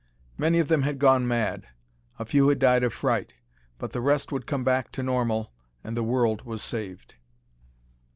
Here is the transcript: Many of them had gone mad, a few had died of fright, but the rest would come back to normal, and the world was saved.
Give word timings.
Many 0.35 0.57
of 0.57 0.67
them 0.67 0.81
had 0.81 0.97
gone 0.97 1.27
mad, 1.27 1.67
a 2.17 2.25
few 2.25 2.49
had 2.49 2.57
died 2.57 2.83
of 2.83 2.91
fright, 2.91 3.33
but 3.77 3.93
the 3.93 4.01
rest 4.01 4.31
would 4.31 4.47
come 4.47 4.63
back 4.63 4.91
to 4.93 5.03
normal, 5.03 5.51
and 5.83 5.95
the 5.95 6.01
world 6.01 6.41
was 6.41 6.63
saved. 6.63 7.17